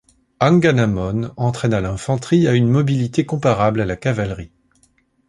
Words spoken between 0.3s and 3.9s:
Anganamón entraîna l'infanterie à une mobilité comparable à